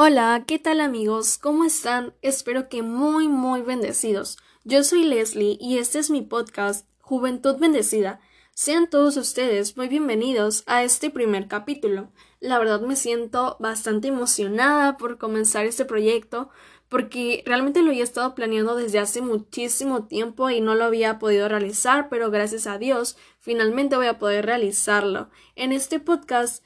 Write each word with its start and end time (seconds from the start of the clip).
Hola, 0.00 0.44
¿qué 0.46 0.60
tal 0.60 0.80
amigos? 0.80 1.38
¿Cómo 1.38 1.64
están? 1.64 2.14
Espero 2.22 2.68
que 2.68 2.82
muy, 2.82 3.26
muy 3.26 3.62
bendecidos. 3.62 4.38
Yo 4.62 4.84
soy 4.84 5.02
Leslie 5.02 5.58
y 5.60 5.78
este 5.78 5.98
es 5.98 6.08
mi 6.08 6.22
podcast 6.22 6.86
Juventud 7.00 7.56
Bendecida. 7.58 8.20
Sean 8.54 8.88
todos 8.88 9.16
ustedes 9.16 9.76
muy 9.76 9.88
bienvenidos 9.88 10.62
a 10.66 10.84
este 10.84 11.10
primer 11.10 11.48
capítulo. 11.48 12.12
La 12.38 12.60
verdad 12.60 12.80
me 12.82 12.94
siento 12.94 13.56
bastante 13.58 14.06
emocionada 14.06 14.98
por 14.98 15.18
comenzar 15.18 15.66
este 15.66 15.84
proyecto 15.84 16.48
porque 16.88 17.42
realmente 17.44 17.82
lo 17.82 17.90
había 17.90 18.04
estado 18.04 18.36
planeando 18.36 18.76
desde 18.76 19.00
hace 19.00 19.20
muchísimo 19.20 20.04
tiempo 20.04 20.48
y 20.48 20.60
no 20.60 20.76
lo 20.76 20.84
había 20.84 21.18
podido 21.18 21.48
realizar, 21.48 22.08
pero 22.08 22.30
gracias 22.30 22.68
a 22.68 22.78
Dios 22.78 23.16
finalmente 23.40 23.96
voy 23.96 24.06
a 24.06 24.20
poder 24.20 24.46
realizarlo. 24.46 25.28
En 25.56 25.72
este 25.72 25.98
podcast 25.98 26.64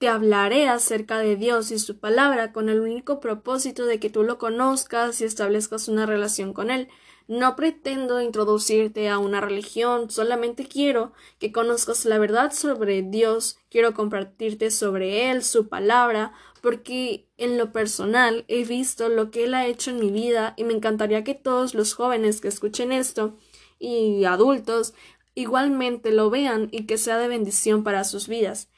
te 0.00 0.08
hablaré 0.08 0.66
acerca 0.66 1.18
de 1.18 1.36
Dios 1.36 1.70
y 1.70 1.78
su 1.78 1.98
palabra 1.98 2.54
con 2.54 2.70
el 2.70 2.80
único 2.80 3.20
propósito 3.20 3.84
de 3.84 4.00
que 4.00 4.08
tú 4.08 4.22
lo 4.22 4.38
conozcas 4.38 5.20
y 5.20 5.24
establezcas 5.24 5.88
una 5.88 6.06
relación 6.06 6.54
con 6.54 6.70
Él. 6.70 6.88
No 7.28 7.54
pretendo 7.54 8.22
introducirte 8.22 9.10
a 9.10 9.18
una 9.18 9.42
religión, 9.42 10.10
solamente 10.10 10.66
quiero 10.66 11.12
que 11.38 11.52
conozcas 11.52 12.06
la 12.06 12.16
verdad 12.16 12.50
sobre 12.50 13.02
Dios, 13.02 13.58
quiero 13.68 13.92
compartirte 13.92 14.70
sobre 14.70 15.30
Él, 15.30 15.44
su 15.44 15.68
palabra, 15.68 16.32
porque 16.62 17.28
en 17.36 17.58
lo 17.58 17.70
personal 17.70 18.46
he 18.48 18.64
visto 18.64 19.10
lo 19.10 19.30
que 19.30 19.44
Él 19.44 19.52
ha 19.52 19.66
hecho 19.66 19.90
en 19.90 20.00
mi 20.00 20.10
vida 20.10 20.54
y 20.56 20.64
me 20.64 20.72
encantaría 20.72 21.24
que 21.24 21.34
todos 21.34 21.74
los 21.74 21.92
jóvenes 21.92 22.40
que 22.40 22.48
escuchen 22.48 22.90
esto 22.90 23.36
y 23.78 24.24
adultos 24.24 24.94
igualmente 25.34 26.10
lo 26.10 26.30
vean 26.30 26.70
y 26.72 26.86
que 26.86 26.96
sea 26.96 27.18
de 27.18 27.28
bendición 27.28 27.84
para 27.84 28.04
sus 28.04 28.28
vidas. 28.28 28.69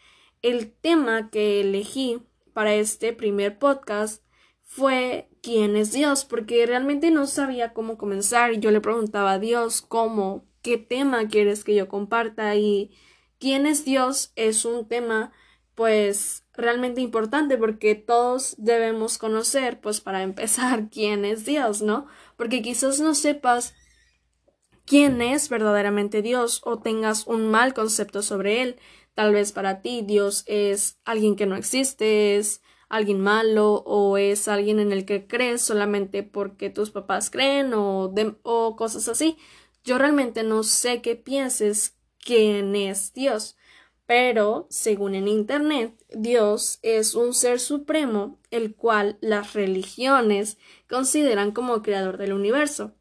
El 0.43 0.73
tema 0.73 1.31
que 1.31 1.61
elegí 1.61 2.21
para 2.53 2.75
este 2.75 3.13
primer 3.13 3.59
podcast 3.59 4.25
fue 4.63 5.29
¿quién 5.41 5.77
es 5.77 5.93
Dios? 5.93 6.25
Porque 6.25 6.67
realmente 6.67 7.11
no 7.11 7.27
sabía 7.27 7.73
cómo 7.73 7.97
comenzar 7.97 8.53
yo 8.55 8.73
le 8.73 8.81
preguntaba 8.81 9.33
a 9.33 9.39
Dios 9.39 9.83
cómo, 9.83 10.45
qué 10.61 10.79
tema 10.79 11.29
quieres 11.29 11.63
que 11.63 11.75
yo 11.77 11.89
comparta 11.89 12.57
y 12.57 12.91
quién 13.39 13.67
es 13.67 13.85
Dios 13.85 14.33
es 14.35 14.65
un 14.65 14.89
tema 14.89 15.33
pues 15.75 16.45
realmente 16.55 17.01
importante 17.01 17.57
porque 17.57 17.95
todos 17.95 18.55
debemos 18.59 19.19
conocer 19.19 19.81
pues 19.81 20.01
para 20.01 20.23
empezar 20.25 20.89
quién 20.91 21.25
es 21.25 21.45
Dios, 21.45 21.83
¿no? 21.83 22.07
Porque 22.37 22.63
quizás 22.63 22.99
no 22.99 23.15
sepas 23.15 23.75
quién 24.87 25.23
es 25.23 25.49
verdaderamente 25.49 26.23
Dios 26.23 26.61
o 26.65 26.79
tengas 26.79 27.27
un 27.27 27.51
mal 27.51 27.75
concepto 27.75 28.23
sobre 28.23 28.63
él. 28.63 28.77
Tal 29.15 29.33
vez 29.33 29.53
para 29.53 29.83
ti 29.83 30.03
Dios 30.03 30.45
es 30.47 30.99
alguien 31.05 31.37
que 31.37 31.47
no 31.47 31.57
existe, 31.57 32.37
es 32.37 32.63
alguien 32.89 33.21
malo 33.21 33.83
o 33.87 34.19
es 34.19 34.49
alguien 34.49 34.79
en 34.79 34.93
el 34.93 35.05
que 35.07 35.27
crees 35.27 35.63
solamente 35.63 36.23
porque 36.23 36.71
tus 36.71 36.91
papás 36.91 37.31
creen 37.31 37.73
o, 37.75 38.13
o 38.43 38.77
cosas 38.77 39.09
así. 39.09 39.37
Yo 39.85 39.99
realmente 39.99 40.43
no 40.43 40.63
sé 40.63 41.03
qué 41.03 41.17
pienses 41.17 41.97
quién 42.19 42.77
es 42.77 43.13
Dios, 43.13 43.57
pero 44.07 44.67
según 44.71 45.15
en 45.15 45.27
Internet, 45.29 45.95
Dios 46.11 46.79
es 46.83 47.15
un 47.15 47.35
ser 47.35 47.61
supremo 47.61 48.39
el 48.51 48.75
cual 48.75 49.19
las 49.21 49.55
religiones 49.55 50.59
consideran 50.89 51.53
como 51.53 51.83
creador 51.83 52.19
del 52.19 52.33
universo. 52.33 52.95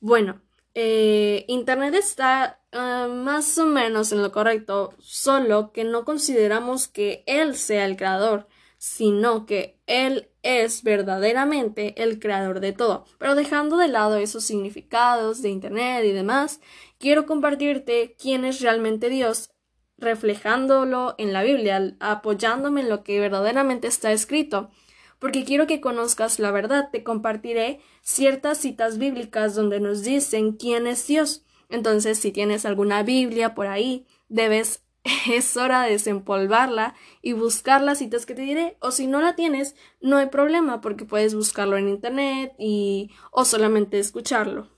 Bueno, 0.00 0.40
eh, 0.74 1.44
Internet 1.48 1.94
está 1.94 2.60
ah, 2.72 3.08
más 3.10 3.58
o 3.58 3.66
menos 3.66 4.12
en 4.12 4.22
lo 4.22 4.32
correcto, 4.32 4.94
solo 4.98 5.72
que 5.72 5.84
no 5.84 6.04
consideramos 6.04 6.88
que 6.88 7.24
Él 7.26 7.56
sea 7.56 7.84
el 7.86 7.96
creador, 7.96 8.46
sino 8.78 9.44
que 9.46 9.80
Él 9.86 10.30
es 10.42 10.82
verdaderamente 10.82 12.00
el 12.02 12.20
creador 12.20 12.60
de 12.60 12.72
todo. 12.72 13.04
Pero 13.18 13.34
dejando 13.34 13.76
de 13.76 13.88
lado 13.88 14.16
esos 14.16 14.44
significados 14.44 15.42
de 15.42 15.50
Internet 15.50 16.04
y 16.04 16.12
demás, 16.12 16.60
quiero 16.98 17.26
compartirte 17.26 18.16
quién 18.20 18.44
es 18.44 18.60
realmente 18.60 19.08
Dios, 19.08 19.50
reflejándolo 19.96 21.16
en 21.18 21.32
la 21.32 21.42
Biblia, 21.42 21.96
apoyándome 21.98 22.82
en 22.82 22.88
lo 22.88 23.02
que 23.02 23.18
verdaderamente 23.18 23.88
está 23.88 24.12
escrito 24.12 24.70
porque 25.18 25.44
quiero 25.44 25.66
que 25.66 25.80
conozcas 25.80 26.38
la 26.38 26.50
verdad. 26.50 26.90
Te 26.90 27.02
compartiré 27.02 27.80
ciertas 28.02 28.58
citas 28.58 28.98
bíblicas 28.98 29.54
donde 29.54 29.80
nos 29.80 30.02
dicen 30.02 30.52
quién 30.52 30.86
es 30.86 31.06
Dios. 31.06 31.44
Entonces, 31.68 32.18
si 32.18 32.32
tienes 32.32 32.64
alguna 32.64 33.02
Biblia 33.02 33.54
por 33.54 33.66
ahí, 33.66 34.06
debes 34.28 34.84
es 35.30 35.56
hora 35.56 35.82
de 35.82 35.92
desempolvarla 35.92 36.94
y 37.22 37.32
buscar 37.32 37.82
las 37.82 37.98
citas 37.98 38.26
que 38.26 38.34
te 38.34 38.42
diré 38.42 38.76
o 38.80 38.90
si 38.90 39.06
no 39.06 39.20
la 39.20 39.36
tienes 39.36 39.74
no 40.00 40.16
hay 40.16 40.26
problema 40.26 40.80
porque 40.80 41.04
puedes 41.04 41.34
buscarlo 41.34 41.76
en 41.76 41.88
internet 41.88 42.52
y 42.58 43.10
o 43.30 43.44
solamente 43.44 43.98
escucharlo. 43.98 44.68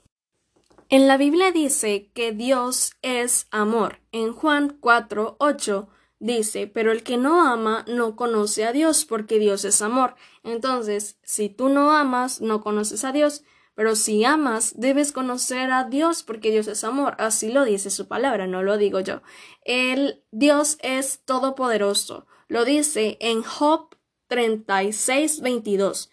En 0.88 1.06
la 1.06 1.16
Biblia 1.16 1.52
dice 1.52 2.10
que 2.14 2.32
Dios 2.32 2.94
es 3.02 3.46
amor. 3.52 4.00
En 4.10 4.32
Juan 4.32 4.76
4, 4.80 5.36
8 5.38 5.88
dice, 6.20 6.69
pero 6.69 6.92
el 6.92 7.03
que 7.03 7.16
no 7.16 7.42
ama 7.42 7.84
no 7.88 8.14
conoce 8.14 8.64
a 8.64 8.72
Dios 8.72 9.04
porque 9.04 9.41
Dios 9.41 9.64
es 9.64 9.82
amor. 9.82 10.14
Entonces, 10.44 11.19
si 11.25 11.48
tú 11.48 11.69
no 11.69 11.91
amas, 11.91 12.41
no 12.41 12.60
conoces 12.60 13.04
a 13.04 13.10
Dios, 13.10 13.42
pero 13.75 13.97
si 13.97 14.25
amas, 14.25 14.75
debes 14.76 15.10
conocer 15.10 15.72
a 15.72 15.84
Dios 15.84 16.22
porque 16.22 16.50
Dios 16.50 16.69
es 16.69 16.84
amor. 16.84 17.16
Así 17.19 17.50
lo 17.50 17.64
dice 17.64 17.91
su 17.91 18.06
palabra, 18.06 18.47
no 18.47 18.62
lo 18.62 18.76
digo 18.76 19.00
yo. 19.00 19.22
El 19.64 20.22
Dios 20.31 20.76
es 20.82 21.25
todopoderoso. 21.25 22.26
Lo 22.48 22.64
dice 22.64 23.16
en 23.20 23.42
Job 23.42 23.97
36, 24.28 25.41
22. 25.41 26.10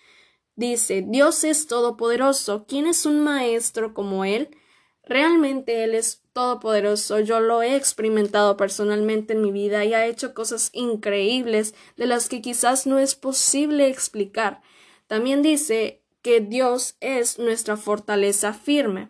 Dice, 0.55 1.03
Dios 1.05 1.43
es 1.43 1.67
todopoderoso. 1.67 2.65
¿Quién 2.67 2.87
es 2.87 3.05
un 3.05 3.19
maestro 3.19 3.93
como 3.93 4.23
Él? 4.23 4.49
Realmente 5.07 5.85
Él 5.85 5.95
es 5.95 6.21
todopoderoso. 6.33 7.19
Yo 7.21 7.39
lo 7.39 7.61
he 7.61 7.75
experimentado 7.75 8.57
personalmente 8.57 9.33
en 9.33 9.41
mi 9.41 9.51
vida 9.51 9.85
y 9.85 9.93
ha 9.93 10.05
hecho 10.05 10.33
cosas 10.33 10.69
increíbles 10.73 11.73
de 11.95 12.07
las 12.07 12.27
que 12.27 12.41
quizás 12.41 12.85
no 12.85 12.99
es 12.99 13.15
posible 13.15 13.87
explicar. 13.87 14.61
También 15.07 15.41
dice 15.41 16.03
que 16.21 16.41
Dios 16.41 16.97
es 16.99 17.39
nuestra 17.39 17.77
fortaleza 17.77 18.53
firme. 18.53 19.09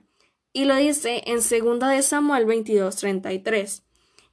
Y 0.54 0.66
lo 0.66 0.76
dice 0.76 1.24
en 1.26 1.38
2 1.38 1.90
de 1.90 2.02
Samuel 2.04 2.46
22:33. 2.46 3.84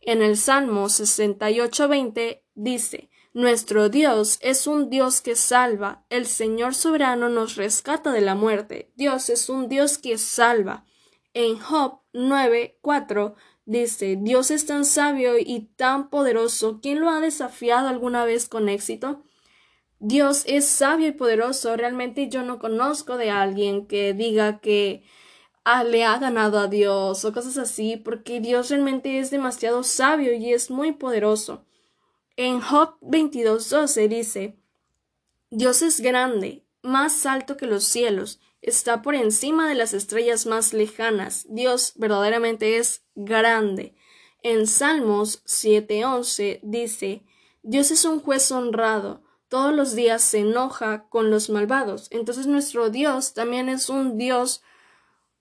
En 0.03 0.21
el 0.21 0.37
Salmo 0.37 0.89
68:20 0.89 2.43
dice, 2.55 3.09
Nuestro 3.33 3.89
Dios 3.89 4.39
es 4.43 4.67
un 4.67 4.91
Dios 4.91 5.21
que 5.23 5.35
salva, 5.35 6.05
el 6.11 6.27
Señor 6.27 6.75
soberano 6.75 7.29
nos 7.29 7.57
rescata 7.57 8.13
de 8.13 8.21
la 8.21 8.35
muerte. 8.35 8.93
Dios 8.97 9.29
es 9.31 9.49
un 9.49 9.69
Dios 9.69 9.99
que 9.99 10.19
salva. 10.19 10.85
En 11.35 11.59
Job 11.59 12.01
9:4 12.13 13.35
dice, 13.67 14.17
Dios 14.21 14.51
es 14.51 14.67
tan 14.67 14.85
sabio 14.85 15.37
y 15.39 15.69
tan 15.77 16.09
poderoso, 16.09 16.81
¿quién 16.81 17.01
lo 17.01 17.11
ha 17.11 17.21
desafiado 17.21 17.89
alguna 17.89 18.25
vez 18.25 18.49
con 18.49 18.69
éxito? 18.69 19.23
Dios 19.99 20.45
es 20.47 20.67
sabio 20.67 21.09
y 21.09 21.13
poderoso. 21.13 21.77
Realmente 21.77 22.29
yo 22.29 22.43
no 22.43 22.59
conozco 22.59 23.17
de 23.17 23.31
alguien 23.31 23.87
que 23.87 24.13
diga 24.13 24.61
que 24.61 25.03
ah, 25.65 25.83
le 25.83 26.05
ha 26.05 26.19
ganado 26.19 26.59
a 26.59 26.69
Dios 26.69 27.25
o 27.25 27.33
cosas 27.33 27.57
así, 27.59 27.97
porque 27.97 28.41
Dios 28.41 28.69
realmente 28.71 29.19
es 29.19 29.31
demasiado 29.31 29.83
sabio 29.83 30.35
y 30.35 30.53
es 30.53 30.71
muy 30.71 30.93
poderoso. 30.93 31.65
En 32.37 32.61
Job 32.61 32.97
22:12 33.01 34.09
dice, 34.09 34.59
Dios 35.51 35.83
es 35.83 36.01
grande, 36.01 36.65
más 36.83 37.27
alto 37.27 37.57
que 37.57 37.67
los 37.67 37.85
cielos, 37.85 38.41
está 38.65 39.03
por 39.03 39.15
encima 39.15 39.69
de 39.69 39.75
las 39.75 39.93
estrellas 39.93 40.47
más 40.47 40.73
lejanas. 40.73 41.47
Dios 41.49 41.93
verdaderamente 41.97 42.79
es 42.79 43.05
grande. 43.15 43.95
En 44.43 44.67
Salmos 44.67 45.43
7:11 45.45 46.61
dice, 46.63 47.25
Dios 47.63 47.91
es 47.91 48.05
un 48.05 48.21
juez 48.21 48.51
honrado, 48.51 49.23
todos 49.49 49.75
los 49.75 49.95
días 49.95 50.23
se 50.23 50.41
enoja 50.41 51.09
con 51.09 51.31
los 51.31 51.51
malvados. 51.51 52.09
Entonces 52.11 52.47
nuestro 52.47 52.91
Dios 52.91 53.35
también 53.35 53.69
es 53.69 53.89
un 53.89 54.19
Dios 54.19 54.63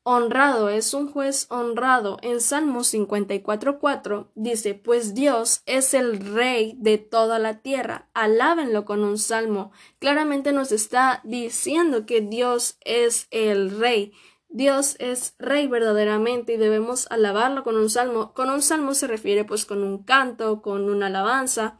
honrado, 0.03 0.69
es 0.69 0.93
un 0.93 1.11
juez 1.11 1.47
honrado. 1.49 2.17
En 2.21 2.41
Salmos 2.41 2.93
54.4 2.93 4.27
dice, 4.35 4.75
pues 4.75 5.13
Dios 5.13 5.61
es 5.65 5.93
el 5.93 6.19
rey 6.19 6.75
de 6.77 6.97
toda 6.97 7.39
la 7.39 7.59
tierra. 7.61 8.09
Alábenlo 8.13 8.85
con 8.85 9.03
un 9.03 9.17
salmo. 9.17 9.71
Claramente 9.99 10.51
nos 10.51 10.71
está 10.71 11.21
diciendo 11.23 12.05
que 12.05 12.21
Dios 12.21 12.77
es 12.81 13.27
el 13.31 13.79
rey. 13.79 14.13
Dios 14.49 14.97
es 14.99 15.33
rey 15.39 15.65
verdaderamente 15.67 16.53
y 16.53 16.57
debemos 16.57 17.07
alabarlo 17.09 17.63
con 17.63 17.75
un 17.75 17.89
salmo. 17.89 18.33
Con 18.33 18.51
un 18.51 18.61
salmo 18.61 18.93
se 18.93 19.07
refiere 19.07 19.45
pues 19.45 19.65
con 19.65 19.83
un 19.83 20.03
canto, 20.03 20.61
con 20.61 20.89
una 20.89 21.07
alabanza. 21.07 21.79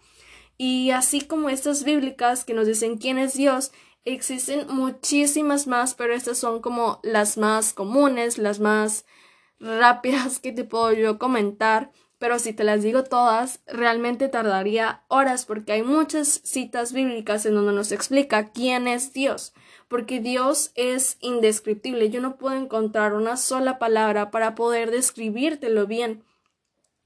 Y 0.58 0.92
así 0.92 1.22
como 1.22 1.50
estas 1.50 1.84
bíblicas 1.84 2.46
que 2.46 2.54
nos 2.54 2.68
dicen 2.68 2.98
quién 2.98 3.18
es 3.18 3.34
Dios, 3.34 3.72
Existen 4.06 4.68
muchísimas 4.68 5.66
más, 5.66 5.96
pero 5.96 6.14
estas 6.14 6.38
son 6.38 6.62
como 6.62 7.00
las 7.04 7.38
más 7.38 7.74
comunes, 7.74 8.38
las 8.38 8.60
más 8.60 9.06
rápidas 9.60 10.40
que 10.40 10.52
te 10.52 10.64
puedo 10.66 10.92
yo 10.94 11.18
comentar. 11.18 11.92
pero 12.20 12.40
si 12.40 12.54
te 12.54 12.64
las 12.64 12.82
digo 12.84 13.04
todas, 13.04 13.60
realmente 13.68 14.30
tardaría 14.30 15.04
horas 15.10 15.46
porque 15.46 15.74
hay 15.74 15.84
muchas 15.84 16.40
citas 16.46 16.94
bíblicas 16.94 17.46
en 17.46 17.54
donde 17.54 17.74
nos 17.74 17.92
explica 17.92 18.52
quién 18.52 18.88
es 18.88 19.12
Dios, 19.12 19.54
porque 19.90 20.22
Dios 20.22 20.72
es 20.76 21.18
indescriptible. 21.20 22.10
Yo 22.10 22.22
no 22.22 22.38
puedo 22.38 22.56
encontrar 22.56 23.14
una 23.14 23.36
sola 23.36 23.78
palabra 23.78 24.32
para 24.32 24.56
poder 24.56 24.90
describírtelo 24.90 25.86
bien. 25.86 26.24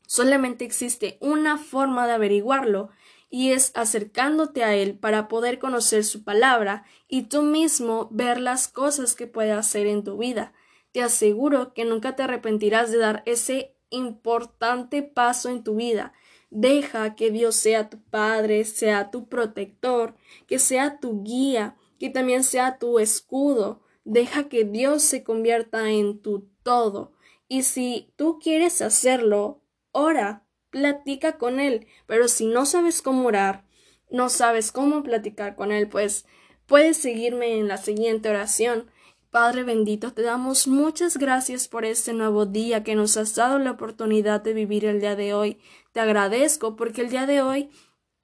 Solamente 0.06 0.66
existe 0.66 1.18
una 1.20 1.58
forma 1.58 2.06
de 2.06 2.14
averiguarlo 2.14 2.90
y 3.30 3.52
es 3.52 3.72
acercándote 3.76 4.64
a 4.64 4.76
Él 4.76 4.98
para 4.98 5.28
poder 5.28 5.60
conocer 5.60 6.04
su 6.04 6.24
palabra 6.24 6.86
y 7.08 7.24
tú 7.24 7.44
mismo 7.44 8.08
ver 8.12 8.40
las 8.40 8.68
cosas 8.68 9.16
que 9.16 9.28
puede 9.28 9.52
hacer 9.52 9.88
en 9.88 10.04
tu 10.04 10.18
vida. 10.18 10.54
Te 10.92 11.02
aseguro 11.02 11.74
que 11.74 11.86
nunca 11.86 12.16
te 12.16 12.24
arrepentirás 12.24 12.92
de 12.92 12.98
dar 12.98 13.24
ese 13.26 13.76
importante 13.90 15.04
paso 15.04 15.50
en 15.50 15.64
tu 15.64 15.76
vida. 15.76 16.14
Deja 16.50 17.16
que 17.16 17.30
Dios 17.30 17.56
sea 17.56 17.90
tu 17.90 18.02
Padre, 18.04 18.64
sea 18.64 19.12
tu 19.12 19.28
protector, 19.28 20.16
que 20.48 20.60
sea 20.60 21.00
tu 21.00 21.24
guía, 21.24 21.76
que 22.00 22.10
también 22.10 22.44
sea 22.44 22.80
tu 22.80 23.00
escudo. 23.00 23.82
Deja 24.06 24.48
que 24.48 24.64
Dios 24.64 25.04
se 25.04 25.24
convierta 25.24 25.90
en 25.90 26.22
tu 26.22 26.50
todo. 26.64 27.12
Y 27.50 27.64
si 27.64 28.14
tú 28.16 28.40
quieres 28.40 28.82
hacerlo, 28.82 29.62
ora, 29.92 30.47
platica 30.78 31.38
con 31.38 31.60
Él. 31.60 31.88
Pero 32.06 32.28
si 32.28 32.46
no 32.46 32.66
sabes 32.66 33.02
cómo 33.02 33.28
orar, 33.28 33.66
no 34.10 34.30
sabes 34.30 34.72
cómo 34.72 35.04
platicar 35.04 35.56
con 35.56 35.72
Él, 35.72 35.90
pues 35.90 36.26
puedes 36.66 36.98
seguirme 36.98 37.58
en 37.58 37.68
la 37.68 37.78
siguiente 37.78 38.30
oración 38.30 38.90
Padre 39.32 39.64
bendito, 39.64 40.14
te 40.14 40.22
damos 40.22 40.68
muchas 40.68 41.18
gracias 41.18 41.68
por 41.68 41.84
este 41.84 42.14
nuevo 42.14 42.46
día 42.46 42.84
que 42.84 42.96
nos 42.96 43.18
has 43.18 43.36
dado 43.36 43.60
la 43.60 43.72
oportunidad 43.72 44.42
de 44.42 44.54
vivir 44.54 44.86
el 44.86 45.02
día 45.02 45.18
de 45.18 45.34
hoy. 45.34 45.60
Te 45.92 46.00
agradezco 46.00 46.78
porque 46.78 47.02
el 47.02 47.10
día 47.10 47.26
de 47.26 47.42
hoy 47.42 47.70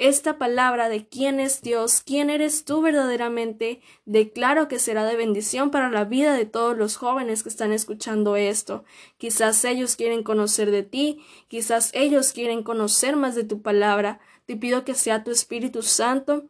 esta 0.03 0.37
palabra 0.37 0.89
de 0.89 1.07
quién 1.07 1.39
es 1.39 1.61
Dios, 1.61 2.01
quién 2.05 2.29
eres 2.29 2.65
tú 2.65 2.81
verdaderamente, 2.81 3.79
declaro 4.03 4.67
que 4.67 4.77
será 4.77 5.05
de 5.05 5.15
bendición 5.15 5.71
para 5.71 5.89
la 5.89 6.03
vida 6.03 6.33
de 6.35 6.45
todos 6.45 6.77
los 6.77 6.97
jóvenes 6.97 7.41
que 7.41 7.47
están 7.47 7.71
escuchando 7.71 8.35
esto. 8.35 8.83
Quizás 9.17 9.63
ellos 9.63 9.95
quieren 9.95 10.23
conocer 10.23 10.71
de 10.71 10.83
ti, 10.83 11.23
quizás 11.47 11.89
ellos 11.93 12.33
quieren 12.33 12.63
conocer 12.63 13.15
más 13.15 13.33
de 13.33 13.45
tu 13.45 13.61
palabra. 13.61 14.19
Te 14.45 14.57
pido 14.57 14.83
que 14.83 14.93
sea 14.93 15.23
tu 15.23 15.31
Espíritu 15.31 15.81
Santo 15.83 16.49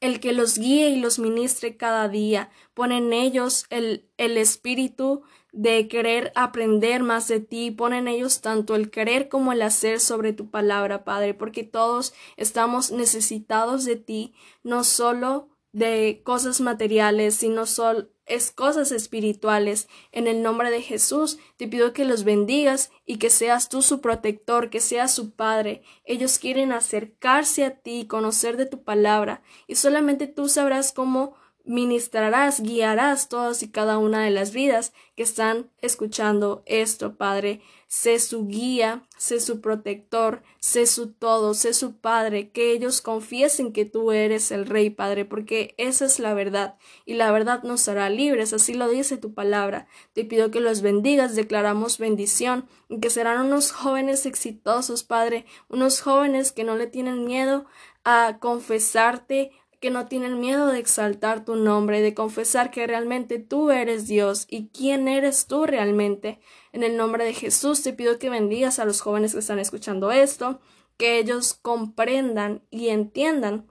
el 0.00 0.20
que 0.20 0.32
los 0.32 0.58
guíe 0.58 0.90
y 0.90 1.00
los 1.00 1.18
ministre 1.18 1.76
cada 1.76 2.08
día. 2.08 2.50
Pone 2.74 2.98
en 2.98 3.12
ellos 3.12 3.66
el, 3.70 4.08
el 4.16 4.36
espíritu 4.36 5.22
de 5.52 5.88
querer 5.88 6.32
aprender 6.34 7.02
más 7.02 7.28
de 7.28 7.40
ti. 7.40 7.70
Pone 7.70 7.98
en 7.98 8.08
ellos 8.08 8.40
tanto 8.40 8.74
el 8.74 8.90
querer 8.90 9.28
como 9.28 9.52
el 9.52 9.62
hacer 9.62 10.00
sobre 10.00 10.32
tu 10.32 10.50
palabra, 10.50 11.04
Padre, 11.04 11.34
porque 11.34 11.64
todos 11.64 12.14
estamos 12.36 12.90
necesitados 12.90 13.84
de 13.84 13.96
ti, 13.96 14.34
no 14.62 14.84
solo 14.84 15.48
de 15.72 16.22
cosas 16.24 16.60
materiales, 16.60 17.34
sino 17.34 17.66
solo 17.66 18.08
es 18.28 18.50
cosas 18.50 18.92
espirituales. 18.92 19.88
En 20.12 20.26
el 20.26 20.42
nombre 20.42 20.70
de 20.70 20.82
Jesús 20.82 21.38
te 21.56 21.66
pido 21.66 21.92
que 21.92 22.04
los 22.04 22.24
bendigas 22.24 22.90
y 23.06 23.16
que 23.16 23.30
seas 23.30 23.68
tú 23.68 23.82
su 23.82 24.00
protector, 24.00 24.70
que 24.70 24.80
seas 24.80 25.12
su 25.14 25.32
Padre. 25.32 25.82
Ellos 26.04 26.38
quieren 26.38 26.72
acercarse 26.72 27.64
a 27.64 27.76
ti, 27.80 28.06
conocer 28.06 28.56
de 28.56 28.66
tu 28.66 28.84
palabra, 28.84 29.42
y 29.66 29.76
solamente 29.76 30.26
tú 30.26 30.48
sabrás 30.48 30.92
cómo 30.92 31.34
ministrarás, 31.68 32.62
guiarás 32.62 33.28
todas 33.28 33.62
y 33.62 33.68
cada 33.70 33.98
una 33.98 34.24
de 34.24 34.30
las 34.30 34.52
vidas 34.52 34.92
que 35.16 35.22
están 35.22 35.70
escuchando 35.82 36.62
esto, 36.66 37.14
Padre. 37.14 37.60
Sé 37.88 38.18
su 38.18 38.46
guía, 38.46 39.06
sé 39.16 39.40
su 39.40 39.60
protector, 39.60 40.42
sé 40.60 40.86
su 40.86 41.12
todo, 41.12 41.54
sé 41.54 41.72
su 41.72 41.96
Padre, 41.96 42.50
que 42.50 42.72
ellos 42.72 43.00
confiesen 43.00 43.72
que 43.72 43.84
tú 43.84 44.12
eres 44.12 44.50
el 44.50 44.66
Rey, 44.66 44.90
Padre, 44.90 45.24
porque 45.24 45.74
esa 45.78 46.04
es 46.04 46.18
la 46.18 46.34
verdad, 46.34 46.76
y 47.06 47.14
la 47.14 47.32
verdad 47.32 47.62
nos 47.62 47.88
hará 47.88 48.10
libres, 48.10 48.52
así 48.52 48.74
lo 48.74 48.88
dice 48.88 49.16
tu 49.16 49.32
palabra. 49.32 49.88
Te 50.12 50.24
pido 50.24 50.50
que 50.50 50.60
los 50.60 50.82
bendigas, 50.82 51.34
declaramos 51.34 51.98
bendición, 51.98 52.68
y 52.90 53.00
que 53.00 53.10
serán 53.10 53.46
unos 53.46 53.72
jóvenes 53.72 54.26
exitosos, 54.26 55.02
Padre, 55.02 55.46
unos 55.68 56.00
jóvenes 56.02 56.52
que 56.52 56.64
no 56.64 56.76
le 56.76 56.86
tienen 56.88 57.24
miedo 57.24 57.64
a 58.04 58.38
confesarte, 58.38 59.52
que 59.80 59.90
no 59.90 60.06
tienen 60.06 60.40
miedo 60.40 60.66
de 60.66 60.78
exaltar 60.78 61.44
tu 61.44 61.56
nombre, 61.56 62.00
de 62.00 62.14
confesar 62.14 62.70
que 62.70 62.86
realmente 62.86 63.38
tú 63.38 63.70
eres 63.70 64.08
Dios 64.08 64.46
y 64.48 64.68
quién 64.68 65.08
eres 65.08 65.46
tú 65.46 65.66
realmente. 65.66 66.40
En 66.72 66.82
el 66.82 66.96
nombre 66.96 67.24
de 67.24 67.32
Jesús 67.32 67.82
te 67.82 67.92
pido 67.92 68.18
que 68.18 68.30
bendigas 68.30 68.78
a 68.78 68.84
los 68.84 69.00
jóvenes 69.00 69.32
que 69.32 69.38
están 69.38 69.58
escuchando 69.58 70.10
esto, 70.10 70.60
que 70.96 71.18
ellos 71.18 71.54
comprendan 71.54 72.62
y 72.70 72.88
entiendan 72.88 73.68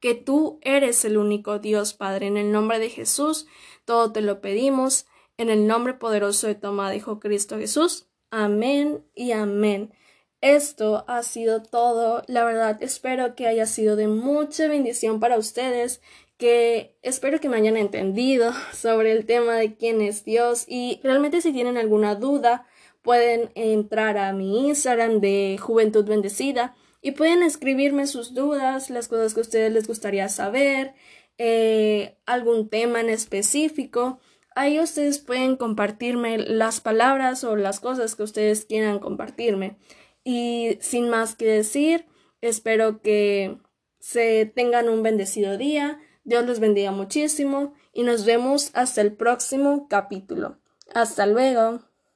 que 0.00 0.14
tú 0.14 0.58
eres 0.62 1.04
el 1.04 1.16
único 1.16 1.58
Dios, 1.58 1.94
Padre. 1.94 2.26
En 2.26 2.36
el 2.36 2.50
nombre 2.50 2.78
de 2.78 2.88
Jesús, 2.88 3.46
todo 3.84 4.12
te 4.12 4.22
lo 4.22 4.40
pedimos. 4.40 5.06
En 5.36 5.50
el 5.50 5.66
nombre 5.66 5.94
poderoso 5.94 6.46
de 6.46 6.54
Toma, 6.54 6.90
dijo 6.90 7.20
Cristo 7.20 7.56
Jesús. 7.56 8.08
Amén 8.30 9.04
y 9.14 9.32
amén. 9.32 9.92
Esto 10.40 11.04
ha 11.06 11.22
sido 11.22 11.62
todo. 11.62 12.22
La 12.26 12.44
verdad, 12.44 12.82
espero 12.82 13.34
que 13.34 13.46
haya 13.46 13.66
sido 13.66 13.96
de 13.96 14.08
mucha 14.08 14.68
bendición 14.68 15.20
para 15.20 15.36
ustedes, 15.36 16.00
que 16.38 16.96
espero 17.02 17.40
que 17.40 17.48
me 17.48 17.58
hayan 17.58 17.76
entendido 17.76 18.52
sobre 18.72 19.12
el 19.12 19.26
tema 19.26 19.54
de 19.56 19.74
quién 19.76 20.00
es 20.00 20.24
Dios 20.24 20.64
y 20.66 21.00
realmente 21.02 21.42
si 21.42 21.52
tienen 21.52 21.76
alguna 21.76 22.14
duda 22.14 22.66
pueden 23.02 23.50
entrar 23.54 24.18
a 24.18 24.32
mi 24.32 24.68
Instagram 24.68 25.20
de 25.20 25.58
Juventud 25.60 26.04
Bendecida 26.04 26.74
y 27.02 27.12
pueden 27.12 27.42
escribirme 27.42 28.06
sus 28.06 28.34
dudas, 28.34 28.90
las 28.90 29.08
cosas 29.08 29.32
que 29.34 29.40
a 29.40 29.42
ustedes 29.42 29.72
les 29.72 29.86
gustaría 29.86 30.28
saber, 30.28 30.94
eh, 31.38 32.16
algún 32.26 32.68
tema 32.68 33.00
en 33.00 33.08
específico. 33.08 34.20
Ahí 34.54 34.78
ustedes 34.78 35.18
pueden 35.18 35.56
compartirme 35.56 36.36
las 36.36 36.80
palabras 36.80 37.44
o 37.44 37.56
las 37.56 37.80
cosas 37.80 38.16
que 38.16 38.22
ustedes 38.22 38.66
quieran 38.66 38.98
compartirme. 38.98 39.76
Y 40.24 40.78
sin 40.80 41.08
más 41.08 41.34
que 41.34 41.46
decir, 41.46 42.06
espero 42.40 43.00
que 43.02 43.58
se 43.98 44.46
tengan 44.46 44.88
un 44.88 45.02
bendecido 45.02 45.56
día. 45.56 46.00
Dios 46.24 46.46
los 46.46 46.60
bendiga 46.60 46.92
muchísimo 46.92 47.74
y 47.92 48.02
nos 48.02 48.24
vemos 48.24 48.70
hasta 48.74 49.00
el 49.00 49.14
próximo 49.14 49.88
capítulo. 49.88 50.58
Hasta 50.94 51.26
luego. 51.26 51.89